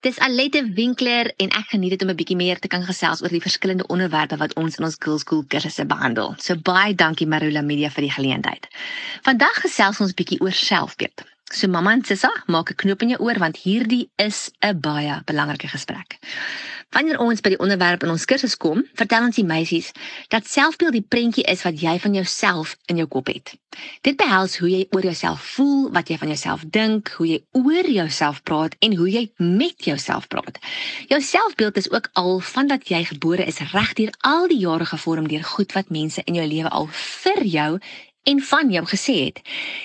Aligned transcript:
Dis 0.00 0.18
Alette 0.18 0.62
Winkler 0.72 1.28
en 1.36 1.50
ek 1.52 1.74
geniet 1.74 1.92
dit 1.92 2.02
om 2.02 2.08
'n 2.08 2.16
bietjie 2.16 2.36
meer 2.36 2.58
te 2.58 2.68
kan 2.72 2.84
gesels 2.88 3.20
oor 3.22 3.28
die 3.28 3.42
verskillende 3.44 3.86
onderwerpe 3.92 4.36
wat 4.40 4.54
ons 4.54 4.78
in 4.78 4.84
ons 4.84 4.96
Girls 4.98 5.20
School 5.20 5.44
kursusse 5.44 5.84
behandel. 5.84 6.32
So 6.38 6.56
baie 6.56 6.94
dankie 6.94 7.26
Marula 7.26 7.60
Media 7.60 7.90
vir 7.90 8.06
die 8.06 8.14
geleentheid. 8.14 8.68
Vandag 9.28 9.60
gesels 9.60 10.00
ons 10.00 10.14
bietjie 10.14 10.40
oor 10.40 10.56
selfbeeld. 10.56 11.24
So 11.52 11.68
mamma 11.68 11.92
en 11.92 12.04
Sissa, 12.04 12.30
maak 12.46 12.70
'n 12.70 12.74
knoop 12.74 13.02
in 13.02 13.08
jou 13.08 13.20
oor 13.20 13.38
want 13.38 13.56
hierdie 13.56 14.08
is 14.16 14.50
'n 14.62 14.80
baie 14.80 15.20
belangrike 15.26 15.68
gesprek. 15.68 16.18
Wanneer 16.90 17.20
ons 17.22 17.38
by 17.38 17.52
die 17.52 17.60
onderwerp 17.62 18.02
in 18.02 18.10
ons 18.10 18.24
kursus 18.26 18.56
kom, 18.58 18.80
vertel 18.98 19.28
ons 19.28 19.36
die 19.38 19.46
meisies 19.46 19.92
dat 20.32 20.48
selfbeeld 20.50 20.96
die 20.98 21.06
prentjie 21.06 21.44
is 21.52 21.62
wat 21.62 21.78
jy 21.78 21.92
van 22.02 22.16
jouself 22.18 22.72
in 22.90 22.98
jou 22.98 23.06
kop 23.06 23.30
het. 23.30 23.52
Dit 24.02 24.18
behels 24.18 24.56
hoe 24.58 24.66
jy 24.72 24.80
oor 24.90 25.06
jouself 25.06 25.44
voel, 25.54 25.84
wat 25.94 26.10
jy 26.10 26.18
van 26.18 26.32
jouself 26.34 26.64
dink, 26.74 27.12
hoe 27.20 27.28
jy 27.28 27.38
oor 27.54 27.86
jouself 27.86 28.42
praat 28.42 28.74
en 28.82 28.96
hoe 28.98 29.06
jy 29.06 29.22
met 29.38 29.86
jouself 29.86 30.26
praat. 30.34 30.58
Jou 31.12 31.20
selfbeeld 31.22 31.78
is 31.78 31.90
ook 31.94 32.10
al 32.18 32.40
vandat 32.42 32.90
jy 32.90 33.04
gebore 33.12 33.46
is 33.46 33.62
regdeur 33.70 34.10
al 34.26 34.50
die 34.50 34.58
jare 34.64 34.90
gevorm 34.90 35.30
deur 35.30 35.46
goed 35.46 35.78
wat 35.78 35.94
mense 35.94 36.26
in 36.26 36.42
jou 36.42 36.46
lewe 36.50 36.74
al 36.74 36.90
vir 36.90 37.44
jou 37.46 37.70
en 38.22 38.40
van 38.40 38.70
jou 38.70 38.84
gesê 38.86 39.14
het. 39.24 39.40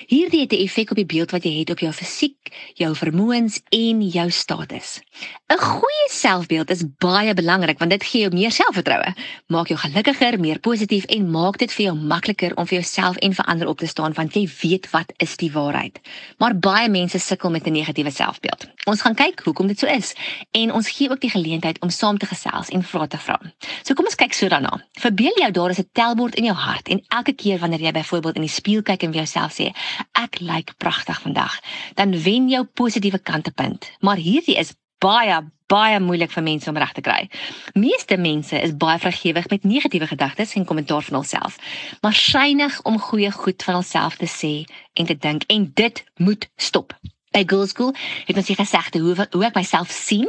Hierdie 0.06 0.40
het 0.40 0.52
'n 0.52 0.62
effek 0.64 0.90
op 0.90 0.96
die 0.96 1.06
beeld 1.06 1.30
wat 1.30 1.44
jy 1.44 1.58
het 1.58 1.70
op 1.70 1.78
jou 1.78 1.92
fisiek, 1.92 2.70
jou 2.74 2.96
vermoëns 2.96 3.60
en 3.68 4.08
jou 4.08 4.30
status. 4.30 5.00
'n 5.48 5.58
Goeie 5.58 6.08
selfbeeld 6.10 6.70
is 6.70 6.84
baie 6.98 7.34
belangrik 7.34 7.78
want 7.78 7.90
dit 7.90 8.04
gee 8.04 8.20
jou 8.20 8.34
meer 8.34 8.50
selfvertroue, 8.50 9.14
maak 9.46 9.68
jou 9.68 9.78
gelukkiger, 9.78 10.40
meer 10.40 10.58
positief 10.58 11.04
en 11.04 11.30
maak 11.30 11.58
dit 11.58 11.72
vir 11.72 11.84
jou 11.84 11.96
makliker 11.96 12.56
om 12.56 12.66
vir 12.66 12.78
jouself 12.80 13.16
en 13.16 13.34
vir 13.34 13.44
ander 13.44 13.68
op 13.68 13.78
te 13.78 13.86
staan 13.86 14.12
want 14.12 14.34
jy 14.34 14.48
weet 14.62 14.90
wat 14.90 15.12
is 15.16 15.36
die 15.36 15.52
waarheid. 15.52 16.00
Maar 16.38 16.58
baie 16.58 16.88
mense 16.88 17.18
sukkel 17.18 17.50
met 17.50 17.66
'n 17.66 17.72
negatiewe 17.72 18.10
selfbeeld. 18.10 18.75
Ons 18.86 19.00
gaan 19.02 19.16
kyk 19.18 19.40
hoekom 19.42 19.66
dit 19.66 19.80
so 19.82 19.88
is 19.90 20.12
en 20.54 20.70
ons 20.78 20.88
gee 20.94 21.10
ook 21.10 21.18
die 21.18 21.30
geleentheid 21.32 21.80
om 21.82 21.90
saam 21.90 22.20
te 22.22 22.28
gesels 22.30 22.68
en 22.70 22.84
vrae 22.86 23.08
te 23.10 23.18
vra. 23.18 23.34
So 23.82 23.98
kom 23.98 24.06
ons 24.06 24.14
kyk 24.14 24.36
so 24.38 24.46
daarna. 24.52 24.76
Verbeel 25.02 25.40
jou 25.42 25.48
daar 25.56 25.74
is 25.74 25.80
'n 25.82 25.88
telbord 25.92 26.38
in 26.38 26.44
jou 26.44 26.54
hart 26.54 26.88
en 26.88 27.02
elke 27.08 27.32
keer 27.32 27.58
wanneer 27.58 27.80
jy 27.80 27.92
byvoorbeeld 27.92 28.36
in 28.36 28.46
die 28.46 28.56
spieël 28.58 28.82
kyk 28.82 29.02
en 29.02 29.12
vir 29.12 29.22
jouself 29.24 29.52
sê 29.58 29.74
ek 30.14 30.38
lyk 30.40 30.76
pragtig 30.78 31.20
vandag, 31.20 31.60
dan 31.94 32.22
wen 32.22 32.48
jou 32.48 32.64
positiewe 32.64 33.18
kante 33.18 33.50
punt. 33.50 33.90
Maar 34.00 34.16
hierdie 34.16 34.56
is 34.56 34.74
baie 34.98 35.42
baie 35.66 35.98
moeilik 36.00 36.30
vir 36.30 36.42
mense 36.42 36.70
om 36.70 36.76
reg 36.76 36.92
te 36.92 37.00
kry. 37.00 37.28
Meeste 37.74 38.16
mense 38.16 38.60
is 38.62 38.76
baie 38.76 38.98
vrygewig 38.98 39.50
met 39.50 39.64
negatiewe 39.64 40.06
gedagtes 40.06 40.54
en 40.54 40.64
kommentaar 40.64 41.02
van 41.02 41.14
hulself, 41.14 41.58
maar 42.02 42.14
synig 42.14 42.82
om 42.82 42.98
goeie 42.98 43.32
goed 43.32 43.62
van 43.62 43.74
hulself 43.74 44.16
te 44.16 44.30
sê 44.30 44.64
en 44.94 45.06
te 45.06 45.18
dink 45.18 45.42
en 45.48 45.70
dit 45.74 46.04
moet 46.16 46.48
stop. 46.56 46.94
By 47.36 47.44
Girls 47.44 47.74
School 47.74 47.92
het 48.24 48.36
ons 48.40 48.46
hier 48.48 48.56
gesegde 48.56 49.02
hoe 49.04 49.12
hoe 49.30 49.44
ek 49.44 49.58
myself 49.58 49.90
sien 49.92 50.28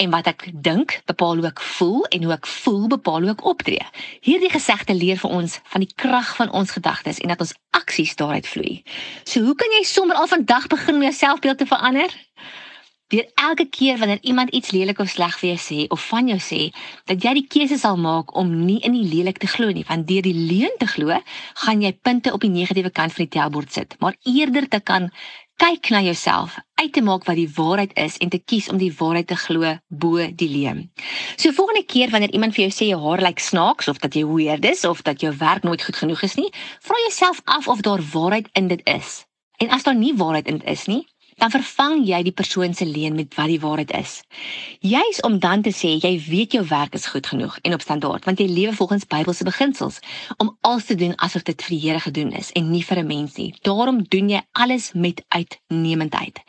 en 0.00 0.12
wat 0.14 0.30
ek 0.30 0.46
dink 0.64 0.94
bepaal 1.10 1.42
hoe 1.42 1.50
ek 1.50 1.60
voel 1.60 2.06
en 2.08 2.24
hoe 2.24 2.32
ek 2.32 2.48
voel 2.48 2.86
bepaal 2.94 3.26
hoe 3.26 3.34
ek 3.34 3.44
optree. 3.44 3.84
Hierdie 4.24 4.48
gesegde 4.54 4.96
leer 4.96 5.20
vir 5.20 5.34
ons 5.36 5.58
van 5.74 5.84
die 5.84 5.92
krag 6.04 6.32
van 6.38 6.54
ons 6.56 6.72
gedagtes 6.78 7.20
en 7.20 7.34
dat 7.34 7.44
ons 7.44 7.52
aksies 7.76 8.16
daaruit 8.16 8.48
vloei. 8.48 8.78
So 9.28 9.44
hoe 9.44 9.52
kan 9.60 9.76
jy 9.76 9.84
sommer 9.84 10.16
al 10.16 10.32
vandag 10.32 10.70
begin 10.72 10.96
om 10.96 11.04
jou 11.04 11.12
selfbeeld 11.18 11.60
te 11.60 11.68
verander? 11.68 12.16
Deur 13.12 13.28
elke 13.38 13.68
keer 13.70 14.00
wanneer 14.00 14.24
iemand 14.26 14.50
iets 14.50 14.72
lelik 14.74 14.98
of 14.98 15.12
sleg 15.12 15.36
vir 15.38 15.52
jou 15.52 15.58
sê 15.62 15.84
of 15.94 16.08
van 16.08 16.26
jou 16.26 16.38
sê, 16.42 16.72
dat 17.06 17.22
jy 17.22 17.36
die 17.36 17.46
keuse 17.46 17.76
sal 17.78 18.00
maak 18.00 18.32
om 18.34 18.48
nie 18.64 18.80
in 18.80 18.96
die 18.96 19.04
lelik 19.12 19.38
te 19.38 19.46
glo 19.46 19.70
nie, 19.70 19.84
want 19.86 20.08
deur 20.08 20.24
die 20.26 20.34
leuen 20.34 20.74
te 20.80 20.88
glo, 20.90 21.14
gaan 21.62 21.84
jy 21.84 21.92
punte 21.94 22.32
op 22.34 22.42
die 22.42 22.50
negatiewe 22.50 22.90
kant 22.90 23.14
van 23.14 23.28
die 23.28 23.34
tellbord 23.36 23.70
sit, 23.76 23.94
maar 24.02 24.18
eerder 24.26 24.66
te 24.72 24.80
kan 24.82 25.12
kyk 25.56 25.88
na 25.90 26.02
jouself, 26.04 26.56
uit 26.74 26.92
te 26.92 27.00
maak 27.00 27.24
wat 27.24 27.38
die 27.38 27.48
waarheid 27.56 27.94
is 27.96 28.16
en 28.20 28.28
te 28.28 28.38
kies 28.38 28.68
om 28.68 28.76
die 28.80 28.92
waarheid 28.98 29.26
te 29.30 29.36
glo 29.40 29.72
bo 29.88 30.26
die 30.42 30.48
leuen. 30.52 30.82
So 31.36 31.52
volgende 31.56 31.84
keer 31.88 32.12
wanneer 32.12 32.34
iemand 32.36 32.54
vir 32.56 32.66
jou 32.66 32.74
sê 32.76 32.88
jou 32.90 33.00
haar 33.06 33.24
lyk 33.24 33.40
snaaks 33.40 33.88
of 33.88 34.02
dat 34.04 34.14
jy 34.14 34.26
weird 34.28 34.64
is 34.68 34.84
of 34.84 35.00
dat 35.02 35.24
jou 35.24 35.32
werk 35.40 35.64
nooit 35.64 35.82
goed 35.82 35.96
genoeg 35.96 36.22
is 36.28 36.36
nie, 36.36 36.50
vra 36.84 37.00
jouself 37.06 37.40
af 37.44 37.68
of 37.72 37.80
daar 37.80 38.04
waarheid 38.12 38.52
in 38.52 38.68
dit 38.68 38.84
is. 38.84 39.24
En 39.56 39.72
as 39.72 39.88
daar 39.88 39.96
nie 39.96 40.12
waarheid 40.16 40.46
in 40.46 40.60
dit 40.60 40.68
is 40.68 40.84
nie, 40.92 41.06
dan 41.36 41.52
vervang 41.52 42.00
jy 42.08 42.22
die 42.24 42.32
persoon 42.32 42.74
se 42.74 42.86
leen 42.88 43.16
met 43.16 43.34
wat 43.36 43.50
die 43.52 43.60
waarheid 43.60 43.92
is. 43.98 44.20
Juis 44.80 45.20
om 45.28 45.38
dan 45.38 45.62
te 45.62 45.72
sê 45.74 45.92
jy 46.00 46.14
weet 46.28 46.56
jou 46.56 46.64
werk 46.70 46.96
is 46.96 47.08
goed 47.12 47.28
genoeg 47.28 47.58
en 47.62 47.76
op 47.76 47.84
standaard, 47.84 48.24
want 48.24 48.40
jy 48.40 48.48
lewe 48.48 48.72
volgens 48.78 49.04
Bybelse 49.10 49.44
beginsels 49.44 50.00
om 50.40 50.54
alles 50.60 50.88
te 50.88 50.96
doen 50.96 51.12
asof 51.20 51.44
dit 51.44 51.62
vir 51.68 51.76
die 51.76 51.82
Here 51.84 52.00
gedoen 52.00 52.32
is 52.40 52.52
en 52.56 52.70
nie 52.72 52.84
vir 52.84 53.02
'n 53.02 53.06
mens 53.06 53.36
nie. 53.36 53.54
Daarom 53.62 54.02
doen 54.08 54.28
jy 54.28 54.40
alles 54.52 54.92
met 54.94 55.24
uitnemendheid. 55.28 56.40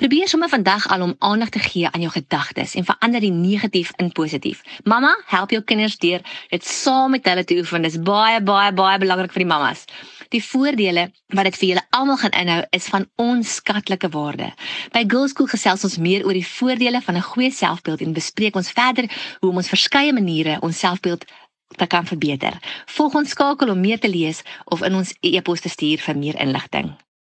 Probeer 0.00 0.28
sommer 0.28 0.48
vandag 0.48 0.88
al 0.88 1.02
om 1.02 1.14
aandag 1.18 1.48
te 1.48 1.58
gee 1.58 1.88
aan 1.90 2.00
jou 2.00 2.12
gedagtes 2.12 2.74
en 2.74 2.84
verander 2.84 3.20
die 3.20 3.30
negatief 3.30 3.92
in 3.96 4.12
positief. 4.12 4.62
Mamma, 4.84 5.12
help 5.26 5.50
jou 5.50 5.62
kinders 5.62 5.98
deur 5.98 6.24
dit 6.48 6.64
saam 6.64 7.10
met 7.10 7.26
hulle 7.28 7.44
te 7.44 7.58
oefen. 7.60 7.82
Dis 7.82 8.00
baie 8.00 8.40
baie 8.40 8.72
baie 8.72 8.98
belangrik 8.98 9.32
vir 9.32 9.44
die 9.44 9.52
mammas. 9.52 9.84
Die 10.28 10.42
voordele 10.44 11.10
wat 11.34 11.44
dit 11.44 11.56
vir 11.56 11.68
julle 11.68 11.84
almal 11.90 12.16
gaan 12.16 12.36
inhou 12.40 12.62
is 12.70 12.88
van 12.92 13.08
onskatlike 13.16 14.08
waarde. 14.08 14.52
By 14.92 15.04
Girls 15.06 15.30
School 15.30 15.50
gesels 15.50 15.84
ons 15.84 15.98
meer 15.98 16.24
oor 16.26 16.32
die 16.32 16.46
voordele 16.46 17.00
van 17.02 17.16
'n 17.16 17.28
goeie 17.30 17.50
selfbeeld 17.50 18.00
en 18.00 18.12
bespreek 18.12 18.56
ons 18.56 18.70
verder 18.70 19.10
hoe 19.40 19.50
om 19.50 19.56
ons 19.56 19.68
verskeie 19.68 20.12
maniere 20.12 20.58
ons 20.60 20.78
selfbeeld 20.78 21.24
te 21.76 21.86
kan 21.86 22.06
verbeter. 22.06 22.58
Volg 22.86 23.14
ons 23.14 23.30
skakel 23.30 23.70
om 23.70 23.80
meer 23.80 23.98
te 23.98 24.08
lees 24.08 24.42
of 24.64 24.82
in 24.82 24.94
ons 24.94 25.14
e-pos 25.20 25.60
te 25.60 25.68
stuur 25.68 25.98
vir 25.98 26.16
meer 26.16 26.40
inligting. 26.40 26.94